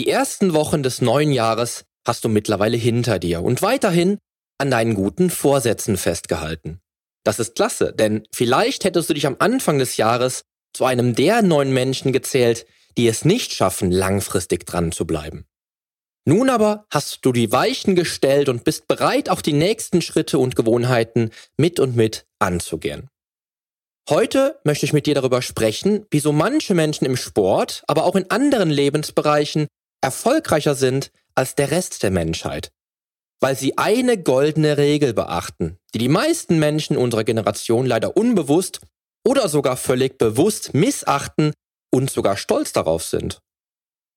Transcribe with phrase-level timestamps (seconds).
[0.00, 4.16] Die ersten Wochen des neuen Jahres hast du mittlerweile hinter dir und weiterhin
[4.56, 6.80] an deinen guten Vorsätzen festgehalten.
[7.22, 11.42] Das ist klasse, denn vielleicht hättest du dich am Anfang des Jahres zu einem der
[11.42, 12.64] neun Menschen gezählt,
[12.96, 15.44] die es nicht schaffen, langfristig dran zu bleiben.
[16.24, 20.56] Nun aber hast du die Weichen gestellt und bist bereit, auch die nächsten Schritte und
[20.56, 21.28] Gewohnheiten
[21.58, 23.10] mit und mit anzugehen.
[24.08, 28.30] Heute möchte ich mit dir darüber sprechen, wieso manche Menschen im Sport, aber auch in
[28.30, 29.66] anderen Lebensbereichen
[30.00, 32.70] erfolgreicher sind als der Rest der Menschheit.
[33.40, 38.80] Weil sie eine goldene Regel beachten, die die meisten Menschen unserer Generation leider unbewusst
[39.26, 41.52] oder sogar völlig bewusst missachten
[41.90, 43.40] und sogar stolz darauf sind.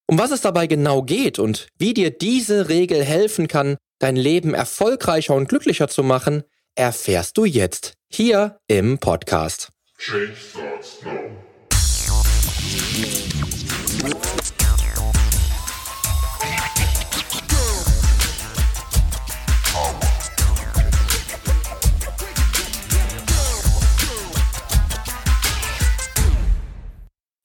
[0.07, 4.53] Um was es dabei genau geht und wie dir diese Regel helfen kann, dein Leben
[4.53, 6.43] erfolgreicher und glücklicher zu machen,
[6.75, 9.69] erfährst du jetzt hier im Podcast.
[9.97, 11.43] Change starts now.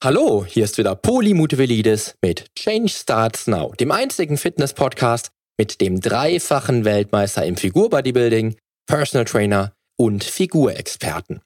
[0.01, 5.99] Hallo, hier ist wieder Poli Mutevelidis mit Change Starts Now, dem einzigen Fitness-Podcast mit dem
[5.99, 8.55] dreifachen Weltmeister im Figurbodybuilding,
[8.87, 11.41] Personal Trainer und Figurexperten.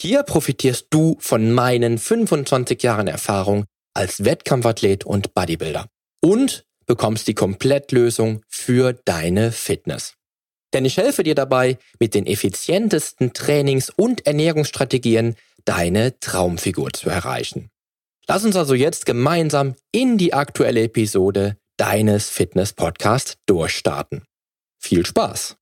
[0.00, 5.88] Hier profitierst du von meinen 25 Jahren Erfahrung als Wettkampfathlet und Bodybuilder
[6.22, 10.14] und bekommst die Komplettlösung für deine Fitness.
[10.72, 17.68] Denn ich helfe dir dabei, mit den effizientesten Trainings- und Ernährungsstrategien deine Traumfigur zu erreichen.
[18.32, 24.22] Lass uns also jetzt gemeinsam in die aktuelle Episode deines Fitness-Podcasts durchstarten.
[24.78, 25.56] Viel Spaß!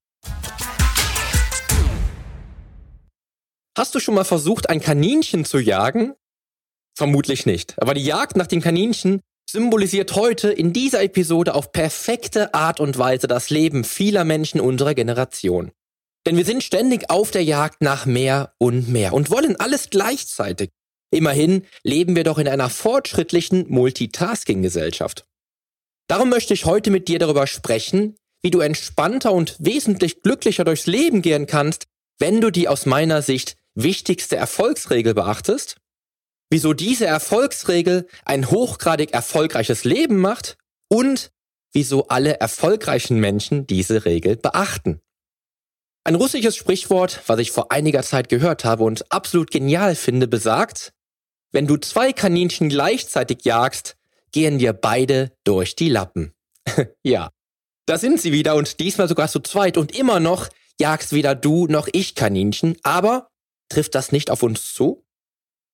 [3.75, 6.13] Hast du schon mal versucht, ein Kaninchen zu jagen?
[6.95, 7.75] Vermutlich nicht.
[7.81, 12.99] Aber die Jagd nach dem Kaninchen symbolisiert heute in dieser Episode auf perfekte Art und
[12.99, 15.73] Weise das Leben vieler Menschen unserer Generation.
[16.27, 20.69] Denn wir sind ständig auf der Jagd nach mehr und mehr und wollen alles gleichzeitig.
[21.11, 25.27] Immerhin leben wir doch in einer fortschrittlichen Multitasking-Gesellschaft.
[26.09, 30.87] Darum möchte ich heute mit dir darüber sprechen, wie du entspannter und wesentlich glücklicher durchs
[30.87, 31.87] Leben gehen kannst,
[32.19, 35.77] wenn du die aus meiner Sicht wichtigste Erfolgsregel beachtest,
[36.51, 40.57] wieso diese Erfolgsregel ein hochgradig erfolgreiches Leben macht
[40.89, 41.31] und
[41.73, 45.01] wieso alle erfolgreichen Menschen diese Regel beachten.
[46.05, 50.95] Ein russisches Sprichwort, was ich vor einiger Zeit gehört habe und absolut genial finde, besagt,
[51.53, 53.97] wenn du zwei Kaninchen gleichzeitig jagst,
[54.33, 56.33] gehen dir beide durch die Lappen.
[57.03, 57.31] ja,
[57.87, 60.49] da sind sie wieder und diesmal sogar zu zweit und immer noch
[60.81, 63.29] jagst weder du noch ich Kaninchen, aber
[63.69, 65.05] Trifft das nicht auf uns zu?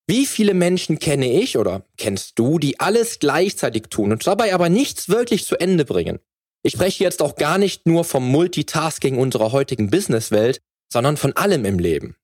[0.07, 4.69] Wie viele Menschen kenne ich oder kennst du, die alles gleichzeitig tun und dabei aber
[4.69, 6.19] nichts wirklich zu Ende bringen?
[6.61, 10.61] Ich spreche jetzt auch gar nicht nur vom Multitasking unserer heutigen Businesswelt,
[10.91, 12.15] sondern von allem im Leben.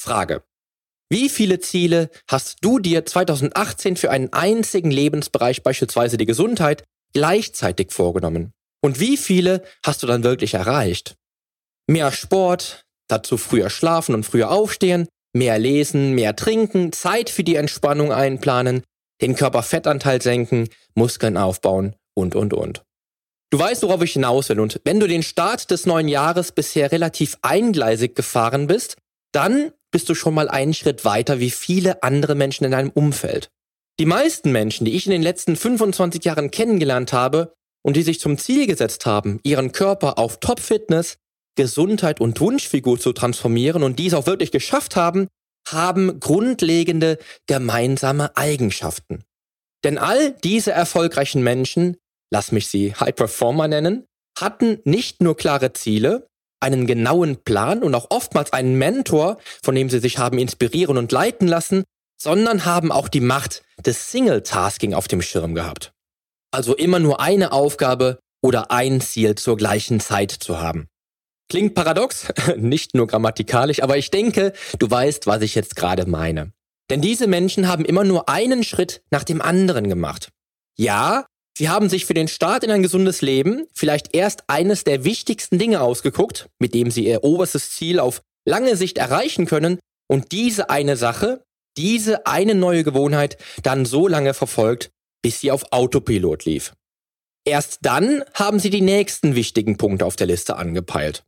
[0.00, 0.42] Frage.
[1.10, 7.92] Wie viele Ziele hast du dir 2018 für einen einzigen Lebensbereich, beispielsweise die Gesundheit, gleichzeitig
[7.92, 8.52] vorgenommen?
[8.80, 11.16] Und wie viele hast du dann wirklich erreicht?
[11.88, 17.56] Mehr Sport, Dazu früher schlafen und früher aufstehen, mehr lesen, mehr trinken, Zeit für die
[17.56, 18.84] Entspannung einplanen,
[19.20, 22.84] den Körperfettanteil senken, Muskeln aufbauen und, und, und.
[23.50, 26.92] Du weißt, worauf ich hinaus will und wenn du den Start des neuen Jahres bisher
[26.92, 28.96] relativ eingleisig gefahren bist,
[29.32, 33.50] dann bist du schon mal einen Schritt weiter wie viele andere Menschen in deinem Umfeld.
[33.98, 37.52] Die meisten Menschen, die ich in den letzten 25 Jahren kennengelernt habe
[37.82, 41.18] und die sich zum Ziel gesetzt haben, ihren Körper auf Top-Fitness,
[41.56, 45.28] Gesundheit und Wunschfigur zu transformieren und dies auch wirklich geschafft haben,
[45.68, 49.24] haben grundlegende gemeinsame Eigenschaften.
[49.84, 51.96] Denn all diese erfolgreichen Menschen,
[52.32, 54.06] lass mich sie High Performer nennen,
[54.38, 56.26] hatten nicht nur klare Ziele,
[56.60, 61.10] einen genauen Plan und auch oftmals einen Mentor, von dem sie sich haben inspirieren und
[61.10, 61.84] leiten lassen,
[62.20, 65.92] sondern haben auch die Macht des Single-Tasking auf dem Schirm gehabt.
[66.52, 70.88] Also immer nur eine Aufgabe oder ein Ziel zur gleichen Zeit zu haben.
[71.48, 76.52] Klingt paradox, nicht nur grammatikalisch, aber ich denke, du weißt, was ich jetzt gerade meine.
[76.90, 80.30] Denn diese Menschen haben immer nur einen Schritt nach dem anderen gemacht.
[80.76, 81.26] Ja,
[81.60, 85.58] sie haben sich für den Start in ein gesundes Leben vielleicht erst eines der wichtigsten
[85.58, 89.78] Dinge ausgeguckt, mit dem sie ihr oberstes Ziel auf lange Sicht erreichen können
[90.08, 91.44] und diese eine Sache,
[91.76, 94.90] diese eine neue Gewohnheit dann so lange verfolgt,
[95.20, 96.72] bis sie auf Autopilot lief.
[97.44, 101.24] Erst dann haben sie die nächsten wichtigen Punkte auf der Liste angepeilt.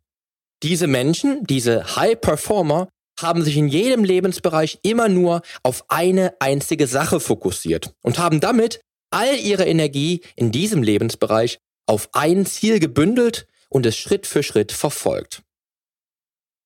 [0.63, 2.89] Diese Menschen, diese High Performer,
[3.21, 8.81] haben sich in jedem Lebensbereich immer nur auf eine einzige Sache fokussiert und haben damit
[9.13, 14.73] all ihre Energie in diesem Lebensbereich auf ein Ziel gebündelt und es Schritt für Schritt
[14.73, 15.43] verfolgt.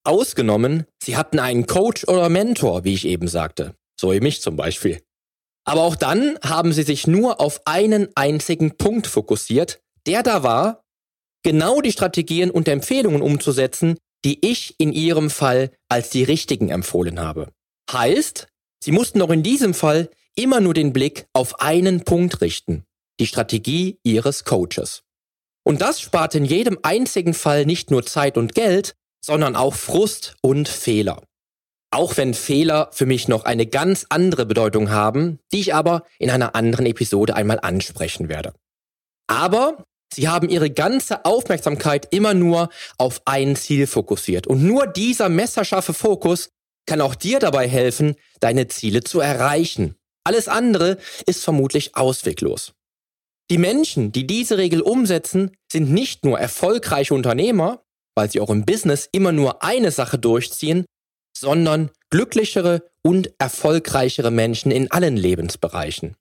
[0.04, 4.56] Ausgenommen, sie hatten einen Coach oder Mentor, wie ich eben sagte, so wie mich zum
[4.56, 5.02] Beispiel.
[5.64, 10.84] Aber auch dann haben sie sich nur auf einen einzigen Punkt fokussiert, der da war,
[11.42, 17.20] genau die Strategien und Empfehlungen umzusetzen, die ich in ihrem Fall als die richtigen empfohlen
[17.20, 17.52] habe.
[17.90, 18.48] Heißt,
[18.82, 22.84] sie mussten auch in diesem Fall immer nur den Blick auf einen Punkt richten,
[23.18, 25.02] die Strategie ihres Coaches.
[25.64, 30.36] Und das spart in jedem einzigen Fall nicht nur Zeit und Geld, sondern auch Frust
[30.40, 31.22] und Fehler.
[31.90, 36.30] Auch wenn Fehler für mich noch eine ganz andere Bedeutung haben, die ich aber in
[36.30, 38.52] einer anderen Episode einmal ansprechen werde.
[39.26, 42.68] Aber sie haben ihre ganze Aufmerksamkeit immer nur
[42.98, 44.46] auf ein Ziel fokussiert.
[44.46, 46.50] Und nur dieser messerscharfe Fokus
[46.86, 49.96] kann auch dir dabei helfen, deine Ziele zu erreichen.
[50.26, 52.72] Alles andere ist vermutlich ausweglos.
[53.48, 57.84] Die Menschen, die diese Regel umsetzen, sind nicht nur erfolgreiche Unternehmer,
[58.16, 60.84] weil sie auch im Business immer nur eine Sache durchziehen,
[61.38, 66.16] sondern glücklichere und erfolgreichere Menschen in allen Lebensbereichen.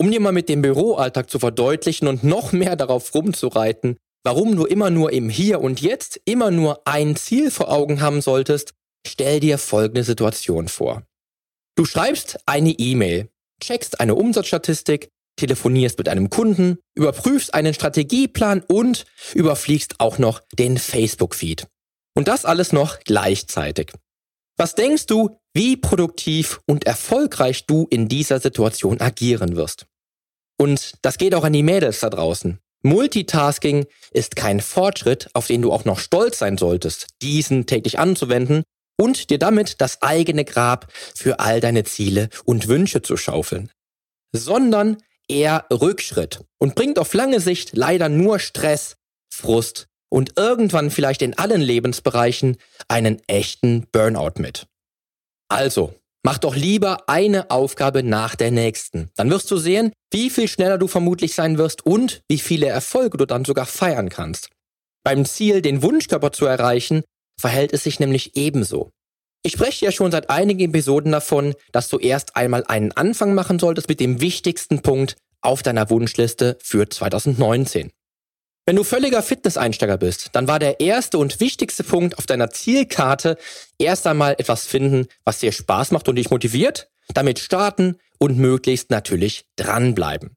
[0.00, 4.64] Um dir mal mit dem Büroalltag zu verdeutlichen und noch mehr darauf rumzureiten, warum du
[4.64, 8.74] immer nur im Hier und Jetzt immer nur ein Ziel vor Augen haben solltest,
[9.04, 11.02] stell dir folgende Situation vor.
[11.76, 13.28] Du schreibst eine E-Mail,
[13.60, 19.04] checkst eine Umsatzstatistik, telefonierst mit einem Kunden, überprüfst einen Strategieplan und
[19.34, 21.66] überfliegst auch noch den Facebook-Feed.
[22.16, 23.92] Und das alles noch gleichzeitig.
[24.56, 29.86] Was denkst du, wie produktiv und erfolgreich du in dieser Situation agieren wirst?
[30.56, 32.60] Und das geht auch an die Mädels da draußen.
[32.84, 38.62] Multitasking ist kein Fortschritt, auf den du auch noch stolz sein solltest, diesen täglich anzuwenden,
[38.96, 43.70] und dir damit das eigene Grab für all deine Ziele und Wünsche zu schaufeln,
[44.32, 44.98] sondern
[45.28, 48.96] eher Rückschritt und bringt auf lange Sicht leider nur Stress,
[49.32, 52.56] Frust und irgendwann vielleicht in allen Lebensbereichen
[52.88, 54.66] einen echten Burnout mit.
[55.48, 59.10] Also, mach doch lieber eine Aufgabe nach der nächsten.
[59.16, 63.18] Dann wirst du sehen, wie viel schneller du vermutlich sein wirst und wie viele Erfolge
[63.18, 64.50] du dann sogar feiern kannst.
[65.04, 67.02] Beim Ziel, den Wunschkörper zu erreichen,
[67.38, 68.90] verhält es sich nämlich ebenso.
[69.42, 73.58] Ich spreche ja schon seit einigen Episoden davon, dass du erst einmal einen Anfang machen
[73.58, 77.90] solltest mit dem wichtigsten Punkt auf deiner Wunschliste für 2019.
[78.66, 83.36] Wenn du völliger Fitnesseinsteiger bist, dann war der erste und wichtigste Punkt auf deiner Zielkarte
[83.78, 88.90] erst einmal etwas finden, was dir Spaß macht und dich motiviert, damit starten und möglichst
[88.90, 90.36] natürlich dranbleiben.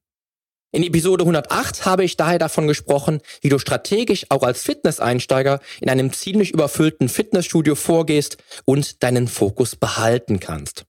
[0.70, 5.88] In Episode 108 habe ich daher davon gesprochen, wie du strategisch auch als Fitnesseinsteiger in
[5.88, 8.36] einem ziemlich überfüllten Fitnessstudio vorgehst
[8.66, 10.84] und deinen Fokus behalten kannst.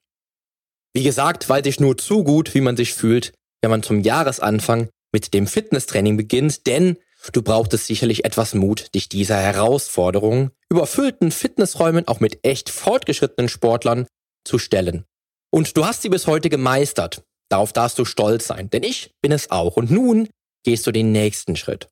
[0.93, 3.31] Wie gesagt, weiß ich nur zu gut, wie man sich fühlt,
[3.61, 6.97] wenn man zum Jahresanfang mit dem Fitnesstraining beginnt, denn
[7.31, 14.07] du brauchtest sicherlich etwas Mut, dich dieser Herausforderung, überfüllten Fitnessräumen auch mit echt fortgeschrittenen Sportlern
[14.43, 15.05] zu stellen.
[15.51, 19.31] Und du hast sie bis heute gemeistert Darauf darfst du stolz sein, denn ich bin
[19.31, 19.75] es auch.
[19.75, 20.29] Und nun
[20.63, 21.89] gehst du den nächsten Schritt.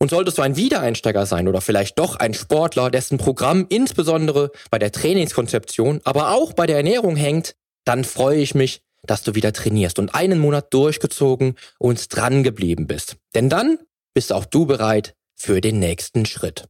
[0.00, 4.78] Und solltest du ein Wiedereinsteiger sein oder vielleicht doch ein Sportler, dessen Programm insbesondere bei
[4.78, 9.52] der Trainingskonzeption, aber auch bei der Ernährung hängt, dann freue ich mich, dass du wieder
[9.52, 13.16] trainierst und einen Monat durchgezogen und dran geblieben bist.
[13.34, 13.78] Denn dann
[14.14, 16.68] bist auch du bereit für den nächsten Schritt.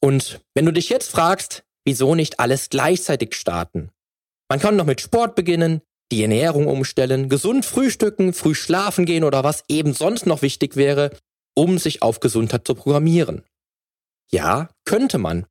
[0.00, 3.90] Und wenn du dich jetzt fragst, wieso nicht alles gleichzeitig starten?
[4.50, 5.80] Man kann noch mit Sport beginnen,
[6.12, 11.10] die Ernährung umstellen, gesund frühstücken, früh schlafen gehen oder was eben sonst noch wichtig wäre,
[11.54, 13.42] um sich auf Gesundheit zu programmieren.
[14.30, 15.46] Ja, könnte man.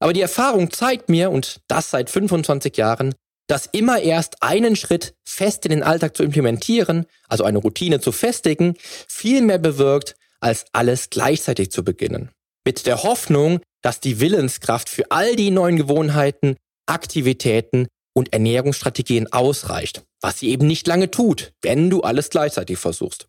[0.00, 3.14] Aber die Erfahrung zeigt mir, und das seit 25 Jahren,
[3.48, 8.12] dass immer erst einen Schritt fest in den Alltag zu implementieren, also eine Routine zu
[8.12, 8.74] festigen,
[9.08, 12.30] viel mehr bewirkt, als alles gleichzeitig zu beginnen.
[12.64, 17.88] Mit der Hoffnung, dass die Willenskraft für all die neuen Gewohnheiten, Aktivitäten
[18.18, 23.28] und Ernährungsstrategien ausreicht, was sie eben nicht lange tut, wenn du alles gleichzeitig versuchst.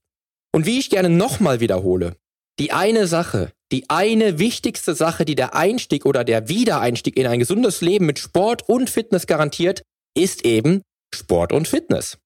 [0.52, 2.16] Und wie ich gerne nochmal wiederhole,
[2.58, 7.38] die eine Sache, die eine wichtigste Sache, die der Einstieg oder der Wiedereinstieg in ein
[7.38, 9.84] gesundes Leben mit Sport und Fitness garantiert,
[10.18, 10.82] ist eben
[11.14, 12.18] Sport und Fitness.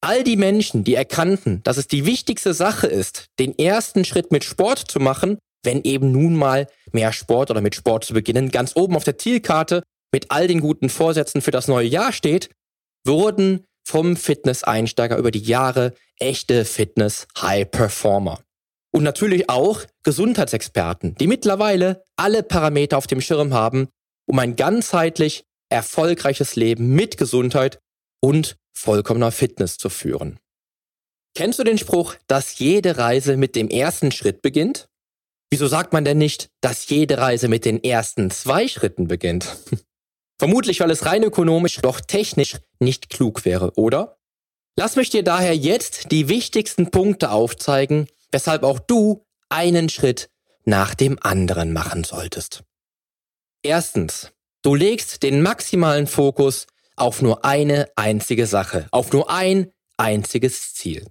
[0.00, 4.44] All die Menschen, die erkannten, dass es die wichtigste Sache ist, den ersten Schritt mit
[4.44, 8.72] Sport zu machen, wenn eben nun mal mehr Sport oder mit Sport zu beginnen, ganz
[8.74, 9.82] oben auf der Zielkarte
[10.12, 12.50] mit all den guten Vorsätzen für das neue Jahr steht,
[13.04, 18.40] wurden vom Fitness-Einsteiger über die Jahre echte Fitness-High-Performer.
[18.94, 23.88] Und natürlich auch Gesundheitsexperten, die mittlerweile alle Parameter auf dem Schirm haben,
[24.26, 27.80] um ein ganzheitlich erfolgreiches Leben mit Gesundheit
[28.20, 30.38] und vollkommener Fitness zu führen.
[31.34, 34.88] Kennst du den Spruch, dass jede Reise mit dem ersten Schritt beginnt?
[35.50, 39.56] Wieso sagt man denn nicht, dass jede Reise mit den ersten zwei Schritten beginnt?
[40.42, 44.18] Vermutlich, weil es rein ökonomisch, doch technisch nicht klug wäre, oder?
[44.74, 50.30] Lass mich dir daher jetzt die wichtigsten Punkte aufzeigen, weshalb auch du einen Schritt
[50.64, 52.64] nach dem anderen machen solltest.
[53.62, 54.32] Erstens,
[54.62, 61.06] du legst den maximalen Fokus auf nur eine einzige Sache, auf nur ein einziges Ziel.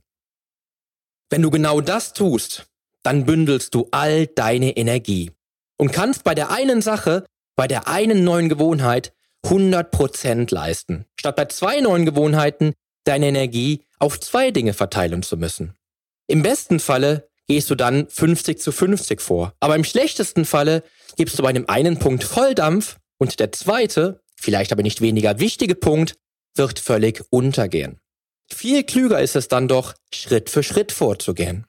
[1.30, 2.66] Wenn du genau das tust,
[3.02, 5.32] dann bündelst du all deine Energie
[5.78, 7.24] und kannst bei der einen Sache,
[7.56, 9.14] bei der einen neuen Gewohnheit
[9.46, 15.76] 100% leisten, statt bei zwei neuen Gewohnheiten deine Energie auf zwei Dinge verteilen zu müssen.
[16.28, 20.84] Im besten Falle gehst du dann 50 zu 50 vor, aber im schlechtesten Falle
[21.18, 25.76] gibst du bei dem einen Punkt Volldampf und der zweite, vielleicht aber nicht weniger wichtige
[25.76, 26.16] Punkt,
[26.56, 28.00] wird völlig untergehen.
[28.54, 31.66] Viel klüger ist es dann doch, Schritt für Schritt vorzugehen.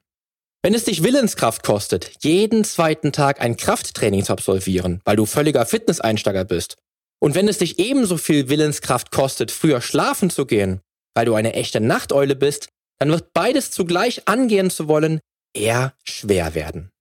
[0.61, 5.65] Wenn es dich Willenskraft kostet, jeden zweiten Tag ein Krafttraining zu absolvieren, weil du völliger
[5.65, 6.77] Fitnesseinsteiger bist,
[7.23, 10.81] und wenn es dich ebenso viel Willenskraft kostet, früher schlafen zu gehen,
[11.15, 12.67] weil du eine echte Nachteule bist,
[12.99, 15.21] dann wird beides zugleich angehen zu wollen
[15.55, 16.91] eher schwer werden.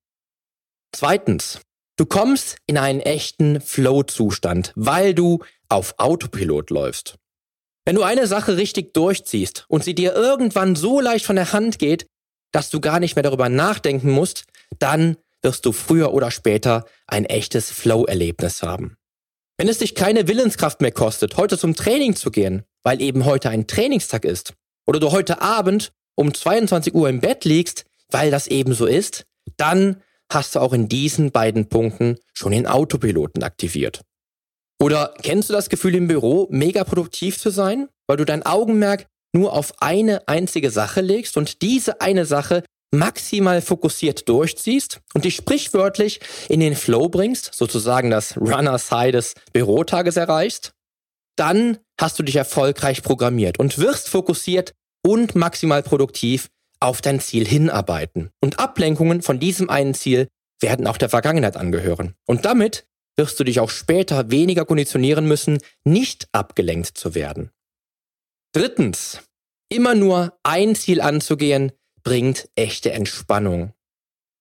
[0.94, 1.60] Zweitens,
[1.96, 7.16] du kommst in einen echten Flow-Zustand, weil du auf Autopilot läufst.
[7.84, 11.80] Wenn du eine Sache richtig durchziehst und sie dir irgendwann so leicht von der Hand
[11.80, 12.06] geht,
[12.52, 14.44] dass du gar nicht mehr darüber nachdenken musst,
[14.78, 18.96] dann wirst du früher oder später ein echtes Flow-Erlebnis haben.
[19.62, 23.48] Wenn es dich keine Willenskraft mehr kostet, heute zum Training zu gehen, weil eben heute
[23.48, 24.54] ein Trainingstag ist,
[24.88, 29.24] oder du heute Abend um 22 Uhr im Bett liegst, weil das eben so ist,
[29.56, 34.00] dann hast du auch in diesen beiden Punkten schon den Autopiloten aktiviert.
[34.80, 39.06] Oder kennst du das Gefühl im Büro, mega produktiv zu sein, weil du dein Augenmerk
[39.32, 45.34] nur auf eine einzige Sache legst und diese eine Sache maximal fokussiert durchziehst und dich
[45.34, 50.72] sprichwörtlich in den Flow bringst, sozusagen das Runner-Side des Bürotages erreichst?
[51.36, 57.46] Dann hast du dich erfolgreich programmiert und wirst fokussiert und maximal produktiv auf dein Ziel
[57.46, 58.30] hinarbeiten.
[58.40, 60.28] Und Ablenkungen von diesem einen Ziel
[60.60, 62.14] werden auch der Vergangenheit angehören.
[62.26, 67.50] Und damit wirst du dich auch später weniger konditionieren müssen, nicht abgelenkt zu werden.
[68.52, 69.20] Drittens,
[69.68, 71.72] immer nur ein Ziel anzugehen,
[72.02, 73.72] bringt echte Entspannung.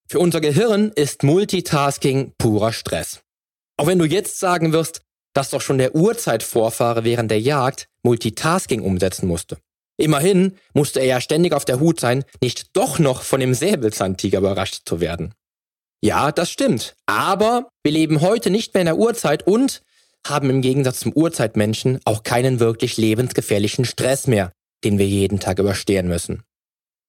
[0.08, 3.22] Für unser Gehirn ist Multitasking purer Stress.
[3.76, 5.02] Auch wenn du jetzt sagen wirst,
[5.34, 9.58] dass doch schon der Urzeitvorfahre während der Jagd Multitasking umsetzen musste.
[9.96, 14.38] Immerhin musste er ja ständig auf der Hut sein, nicht doch noch von dem Säbelzahntiger
[14.38, 15.34] überrascht zu werden.
[16.02, 16.96] Ja, das stimmt.
[17.06, 19.82] Aber wir leben heute nicht mehr in der Urzeit und
[20.26, 24.52] haben im Gegensatz zum Urzeitmenschen auch keinen wirklich lebensgefährlichen Stress mehr,
[24.84, 26.42] den wir jeden Tag überstehen müssen.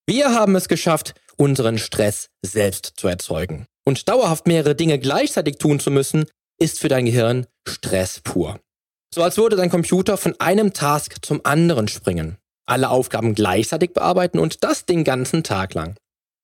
[0.06, 3.66] Wir haben es geschafft, unseren Stress selbst zu erzeugen.
[3.86, 6.26] Und dauerhaft mehrere Dinge gleichzeitig tun zu müssen,
[6.58, 8.60] ist für dein Gehirn Stress pur.
[9.14, 14.38] So als würde dein Computer von einem Task zum anderen springen, alle Aufgaben gleichzeitig bearbeiten
[14.38, 15.96] und das den ganzen Tag lang.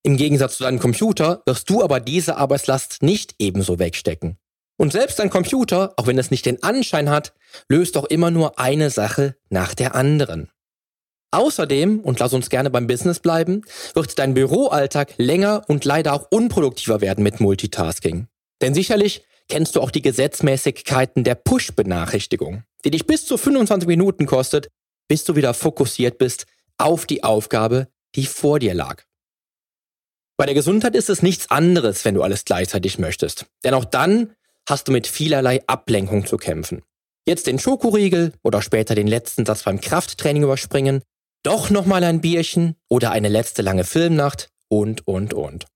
[0.02, 4.38] Im Gegensatz zu deinem Computer wirst du aber diese Arbeitslast nicht ebenso wegstecken.
[4.78, 7.34] Und selbst dein Computer, auch wenn es nicht den Anschein hat,
[7.68, 10.48] löst doch immer nur eine Sache nach der anderen.
[11.32, 13.62] Außerdem, und lass uns gerne beim Business bleiben,
[13.94, 18.26] wird dein Büroalltag länger und leider auch unproduktiver werden mit Multitasking.
[18.60, 24.26] Denn sicherlich kennst du auch die Gesetzmäßigkeiten der Push-Benachrichtigung, die dich bis zu 25 Minuten
[24.26, 24.68] kostet,
[25.08, 26.46] bis du wieder fokussiert bist
[26.78, 29.04] auf die Aufgabe, die vor dir lag.
[30.36, 33.46] Bei der Gesundheit ist es nichts anderes, wenn du alles gleichzeitig möchtest.
[33.62, 34.34] Denn auch dann
[34.68, 36.82] hast du mit vielerlei Ablenkung zu kämpfen.
[37.26, 41.02] Jetzt den Schokoriegel oder später den letzten Satz beim Krafttraining überspringen,
[41.42, 45.66] doch nochmal ein Bierchen oder eine letzte lange Filmnacht und, und, und.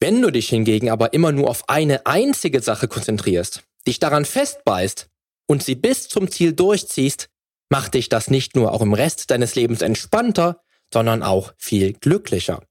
[0.00, 5.08] Wenn du dich hingegen aber immer nur auf eine einzige Sache konzentrierst, dich daran festbeißt
[5.46, 7.28] und sie bis zum Ziel durchziehst,
[7.68, 12.62] macht dich das nicht nur auch im Rest deines Lebens entspannter, sondern auch viel glücklicher.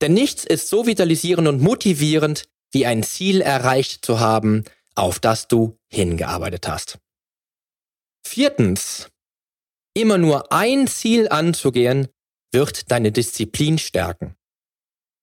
[0.00, 4.64] Denn nichts ist so vitalisierend und motivierend, wie ein Ziel erreicht zu haben,
[4.94, 6.98] auf das du hingearbeitet hast.
[8.26, 9.08] Viertens.
[9.94, 12.08] Immer nur ein Ziel anzugehen,
[12.50, 14.36] wird deine Disziplin stärken.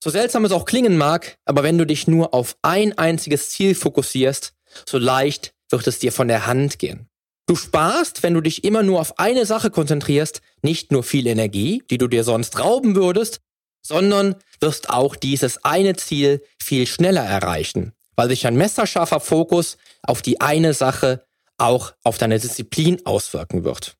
[0.03, 3.75] So seltsam es auch klingen mag, aber wenn du dich nur auf ein einziges Ziel
[3.75, 4.53] fokussierst,
[4.87, 7.09] so leicht wird es dir von der Hand gehen.
[7.47, 11.83] Du sparst, wenn du dich immer nur auf eine Sache konzentrierst, nicht nur viel Energie,
[11.89, 13.41] die du dir sonst rauben würdest,
[13.81, 20.21] sondern wirst auch dieses eine Ziel viel schneller erreichen, weil sich ein messerscharfer Fokus auf
[20.21, 21.25] die eine Sache
[21.57, 23.98] auch auf deine Disziplin auswirken wird.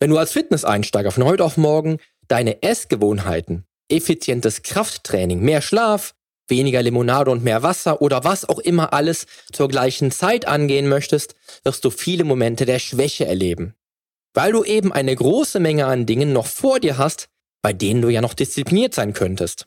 [0.00, 6.14] Wenn du als Fitnesseinsteiger von heute auf morgen deine Essgewohnheiten, effizientes Krafttraining, mehr Schlaf,
[6.46, 11.34] weniger Limonade und mehr Wasser oder was auch immer alles zur gleichen Zeit angehen möchtest,
[11.64, 13.74] wirst du viele Momente der Schwäche erleben.
[14.34, 17.28] Weil du eben eine große Menge an Dingen noch vor dir hast,
[17.60, 19.66] bei denen du ja noch diszipliniert sein könntest.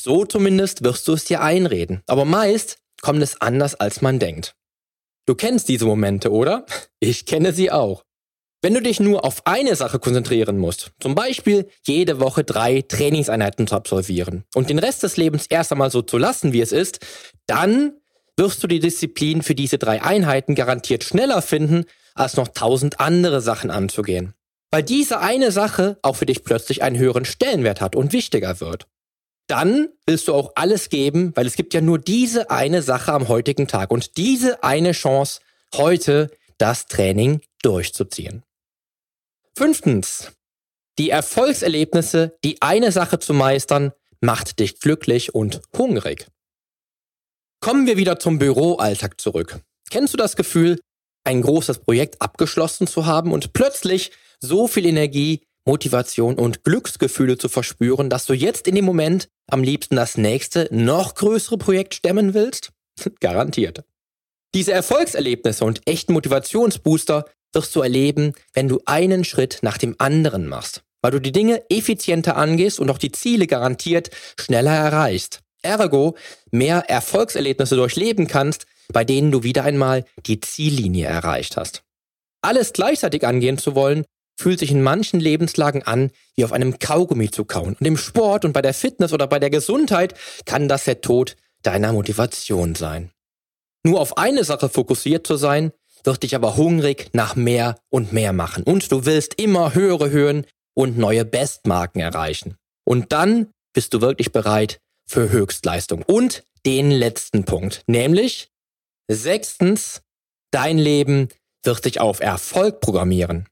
[0.00, 2.02] So zumindest wirst du es dir einreden.
[2.06, 4.54] Aber meist kommt es anders, als man denkt.
[5.26, 6.66] Du kennst diese Momente, oder?
[7.00, 8.04] Ich kenne sie auch.
[8.64, 13.66] Wenn du dich nur auf eine Sache konzentrieren musst, zum Beispiel jede Woche drei Trainingseinheiten
[13.66, 17.00] zu absolvieren und den Rest des Lebens erst einmal so zu lassen, wie es ist,
[17.48, 17.94] dann
[18.36, 23.40] wirst du die Disziplin für diese drei Einheiten garantiert schneller finden, als noch tausend andere
[23.40, 24.32] Sachen anzugehen.
[24.70, 28.86] Weil diese eine Sache auch für dich plötzlich einen höheren Stellenwert hat und wichtiger wird.
[29.48, 33.26] Dann willst du auch alles geben, weil es gibt ja nur diese eine Sache am
[33.26, 35.40] heutigen Tag und diese eine Chance,
[35.74, 38.44] heute das Training durchzuziehen.
[39.56, 40.32] Fünftens.
[40.98, 46.26] Die Erfolgserlebnisse, die eine Sache zu meistern, macht dich glücklich und hungrig.
[47.60, 49.60] Kommen wir wieder zum Büroalltag zurück.
[49.90, 50.80] Kennst du das Gefühl,
[51.24, 57.48] ein großes Projekt abgeschlossen zu haben und plötzlich so viel Energie, Motivation und Glücksgefühle zu
[57.48, 62.34] verspüren, dass du jetzt in dem Moment am liebsten das nächste, noch größere Projekt stemmen
[62.34, 62.72] willst?
[63.20, 63.84] Garantiert.
[64.54, 70.46] Diese Erfolgserlebnisse und echten Motivationsbooster wirst du erleben, wenn du einen Schritt nach dem anderen
[70.46, 75.40] machst, weil du die Dinge effizienter angehst und auch die Ziele garantiert schneller erreichst.
[75.62, 76.16] Ergo,
[76.50, 81.84] mehr Erfolgserlebnisse durchleben kannst, bei denen du wieder einmal die Ziellinie erreicht hast.
[82.42, 84.04] Alles gleichzeitig angehen zu wollen,
[84.36, 87.76] fühlt sich in manchen Lebenslagen an, wie auf einem Kaugummi zu kauen.
[87.78, 90.14] Und im Sport und bei der Fitness oder bei der Gesundheit
[90.46, 93.12] kann das der Tod deiner Motivation sein.
[93.84, 95.72] Nur auf eine Sache fokussiert zu sein,
[96.04, 98.64] wird dich aber hungrig nach mehr und mehr machen.
[98.64, 102.56] Und du willst immer höhere Höhen und neue Bestmarken erreichen.
[102.84, 106.02] Und dann bist du wirklich bereit für Höchstleistung.
[106.02, 108.50] Und den letzten Punkt, nämlich
[109.10, 110.02] sechstens,
[110.52, 111.28] dein Leben
[111.64, 113.48] wird dich auf Erfolg programmieren.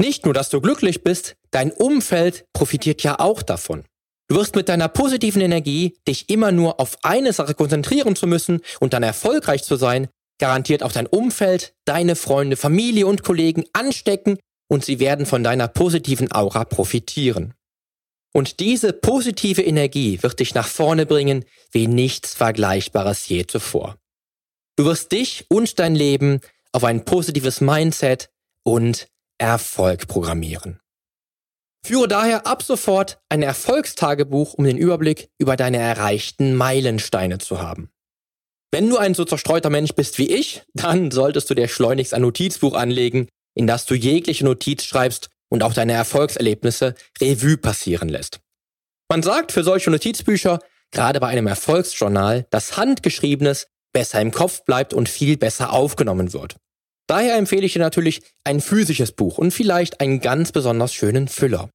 [0.00, 3.84] Nicht nur, dass du glücklich bist, dein Umfeld profitiert ja auch davon.
[4.28, 8.60] Du wirst mit deiner positiven Energie dich immer nur auf eine Sache konzentrieren zu müssen
[8.80, 14.38] und dann erfolgreich zu sein, garantiert auch dein Umfeld, deine Freunde, Familie und Kollegen anstecken
[14.68, 17.54] und sie werden von deiner positiven Aura profitieren.
[18.32, 23.96] Und diese positive Energie wird dich nach vorne bringen wie nichts Vergleichbares je zuvor.
[24.76, 26.40] Du wirst dich und dein Leben
[26.72, 28.28] auf ein positives Mindset
[28.62, 30.80] und Erfolg programmieren.
[31.82, 37.90] Führe daher ab sofort ein Erfolgstagebuch, um den Überblick über deine erreichten Meilensteine zu haben.
[38.76, 42.20] Wenn du ein so zerstreuter Mensch bist wie ich, dann solltest du dir schleunigst ein
[42.20, 48.40] Notizbuch anlegen, in das du jegliche Notiz schreibst und auch deine Erfolgserlebnisse Revue passieren lässt.
[49.08, 50.58] Man sagt für solche Notizbücher,
[50.90, 56.56] gerade bei einem Erfolgsjournal, dass Handgeschriebenes besser im Kopf bleibt und viel besser aufgenommen wird.
[57.06, 61.70] Daher empfehle ich dir natürlich ein physisches Buch und vielleicht einen ganz besonders schönen Füller.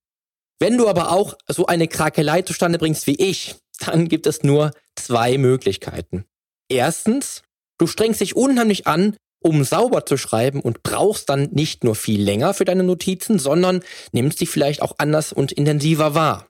[0.60, 4.70] Wenn du aber auch so eine Krakelei zustande bringst wie ich, dann gibt es nur
[4.96, 6.26] zwei Möglichkeiten.
[6.72, 7.44] Erstens,
[7.78, 12.22] du strengst dich unheimlich an, um sauber zu schreiben und brauchst dann nicht nur viel
[12.22, 16.48] länger für deine Notizen, sondern nimmst sie vielleicht auch anders und intensiver wahr.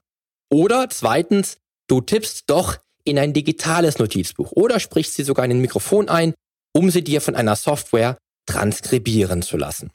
[0.50, 1.56] Oder zweitens,
[1.88, 6.34] du tippst doch in ein digitales Notizbuch oder sprichst sie sogar in ein Mikrofon ein,
[6.72, 9.90] um sie dir von einer Software transkribieren zu lassen.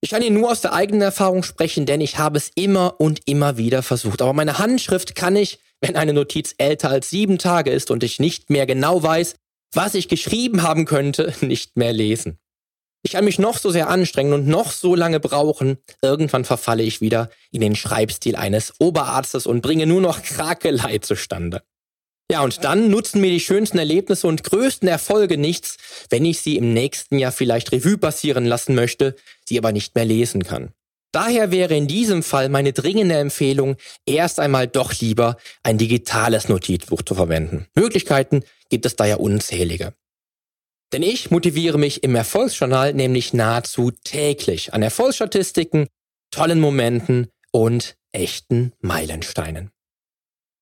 [0.00, 3.20] Ich kann hier nur aus der eigenen Erfahrung sprechen, denn ich habe es immer und
[3.26, 4.20] immer wieder versucht.
[4.20, 8.18] Aber meine Handschrift kann ich, wenn eine Notiz älter als sieben Tage ist und ich
[8.18, 9.34] nicht mehr genau weiß,
[9.76, 12.38] was ich geschrieben haben könnte, nicht mehr lesen.
[13.02, 17.02] Ich kann mich noch so sehr anstrengen und noch so lange brauchen, irgendwann verfalle ich
[17.02, 21.62] wieder in den Schreibstil eines Oberarztes und bringe nur noch Krakelei zustande.
[22.30, 25.76] Ja, und dann nutzen mir die schönsten Erlebnisse und größten Erfolge nichts,
[26.08, 30.06] wenn ich sie im nächsten Jahr vielleicht Revue passieren lassen möchte, sie aber nicht mehr
[30.06, 30.72] lesen kann.
[31.14, 37.02] Daher wäre in diesem Fall meine dringende Empfehlung, erst einmal doch lieber ein digitales Notizbuch
[37.02, 37.68] zu verwenden.
[37.76, 39.94] Möglichkeiten gibt es da ja unzählige.
[40.92, 45.86] Denn ich motiviere mich im Erfolgsjournal nämlich nahezu täglich an Erfolgsstatistiken,
[46.32, 49.70] tollen Momenten und echten Meilensteinen.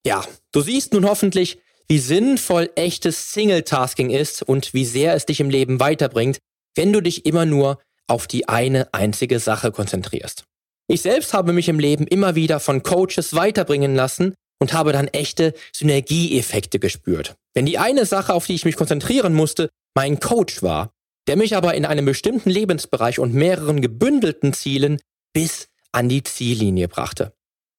[0.05, 5.41] Ja, du siehst nun hoffentlich, wie sinnvoll echtes Single-Tasking ist und wie sehr es dich
[5.41, 6.41] im Leben weiterbringt,
[6.75, 10.45] wenn du dich immer nur auf die eine einzige Sache konzentrierst.
[10.89, 15.09] Ich selbst habe mich im Leben immer wieder von Coaches weiterbringen lassen und habe dann
[15.09, 17.35] echte Synergieeffekte gespürt.
[17.55, 20.93] Wenn die eine Sache, auf die ich mich konzentrieren musste, mein Coach war,
[21.27, 25.01] der mich aber in einem bestimmten Lebensbereich und mehreren gebündelten Zielen
[25.33, 27.33] bis an die Ziellinie brachte.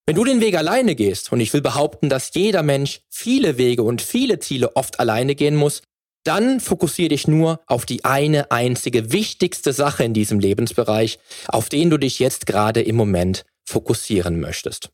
[0.06, 3.84] Wenn du den Weg alleine gehst, und ich will behaupten, dass jeder Mensch viele Wege
[3.84, 5.82] und viele Ziele oft alleine gehen muss,
[6.24, 11.90] dann fokussiere dich nur auf die eine einzige wichtigste Sache in diesem Lebensbereich, auf den
[11.90, 14.90] du dich jetzt gerade im Moment fokussieren möchtest.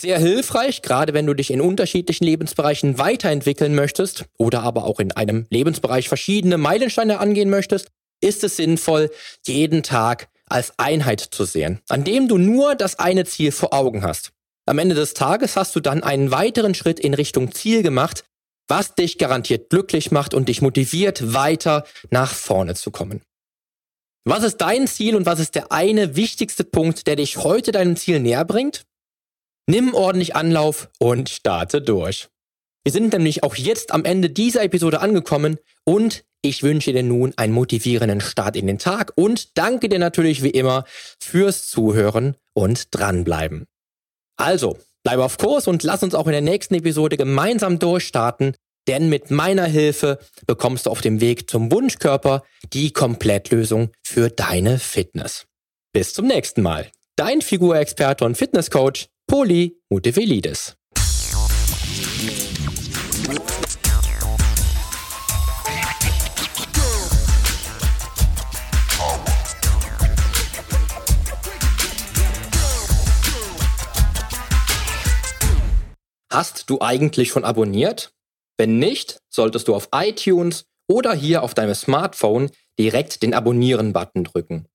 [0.00, 5.12] Sehr hilfreich, gerade wenn du dich in unterschiedlichen Lebensbereichen weiterentwickeln möchtest oder aber auch in
[5.12, 7.88] einem Lebensbereich verschiedene Meilensteine angehen möchtest,
[8.22, 9.10] ist es sinnvoll,
[9.46, 14.02] jeden Tag als Einheit zu sehen, an dem du nur das eine Ziel vor Augen
[14.02, 14.32] hast.
[14.66, 18.24] Am Ende des Tages hast du dann einen weiteren Schritt in Richtung Ziel gemacht,
[18.70, 23.22] was dich garantiert glücklich macht und dich motiviert, weiter nach vorne zu kommen.
[24.24, 27.96] Was ist dein Ziel und was ist der eine wichtigste Punkt, der dich heute deinem
[27.96, 28.84] Ziel näher bringt?
[29.66, 32.28] Nimm ordentlich Anlauf und starte durch.
[32.84, 37.34] Wir sind nämlich auch jetzt am Ende dieser Episode angekommen und ich wünsche dir nun
[37.36, 40.84] einen motivierenden Start in den Tag und danke dir natürlich wie immer
[41.18, 43.66] fürs Zuhören und dranbleiben.
[44.36, 48.54] Also, bleib auf Kurs und lass uns auch in der nächsten Episode gemeinsam durchstarten,
[48.88, 54.78] denn mit meiner Hilfe bekommst du auf dem Weg zum Wunschkörper die Komplettlösung für deine
[54.78, 55.46] Fitness.
[55.92, 56.90] Bis zum nächsten Mal.
[57.16, 60.76] Dein Figurexperte und Fitnesscoach Poli Mutevelidis.
[76.32, 78.12] Hast du eigentlich schon abonniert?
[78.56, 84.66] Wenn nicht, solltest du auf iTunes oder hier auf deinem Smartphone direkt den Abonnieren-Button drücken.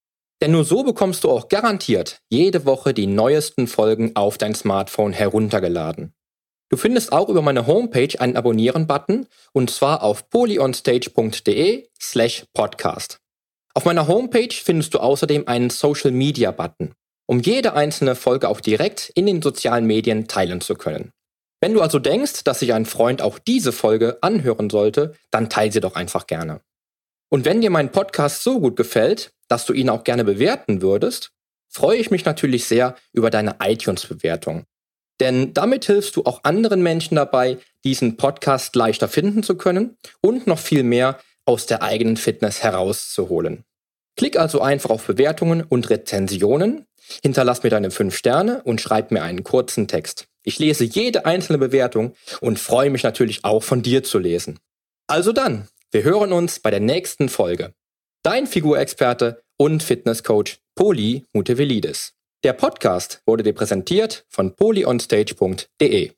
[0.42, 5.14] Denn nur so bekommst du auch garantiert jede Woche die neuesten Folgen auf dein Smartphone
[5.14, 6.14] heruntergeladen.
[6.70, 13.20] Du findest auch über meine Homepage einen Abonnieren-Button und zwar auf polyonstage.de slash podcast.
[13.74, 16.94] Auf meiner Homepage findest du außerdem einen Social-Media-Button,
[17.28, 21.12] um jede einzelne Folge auch direkt in den sozialen Medien teilen zu können.
[21.66, 25.72] Wenn du also denkst, dass sich ein Freund auch diese Folge anhören sollte, dann teile
[25.72, 26.62] sie doch einfach gerne.
[27.30, 31.32] Und wenn dir mein Podcast so gut gefällt, dass du ihn auch gerne bewerten würdest,
[31.68, 34.66] freue ich mich natürlich sehr über deine iTunes-Bewertung.
[35.20, 40.46] Denn damit hilfst du auch anderen Menschen dabei, diesen Podcast leichter finden zu können und
[40.46, 43.64] noch viel mehr aus der eigenen Fitness herauszuholen.
[44.18, 46.86] Klick also einfach auf Bewertungen und Rezensionen,
[47.24, 50.28] hinterlass mir deine 5 Sterne und schreib mir einen kurzen Text.
[50.46, 54.60] Ich lese jede einzelne Bewertung und freue mich natürlich auch von dir zu lesen.
[55.08, 57.74] Also dann, wir hören uns bei der nächsten Folge.
[58.24, 62.14] Dein Figurexperte und Fitnesscoach Poli Mutevelidis.
[62.44, 66.12] Der Podcast wurde dir präsentiert von polyonstage.de.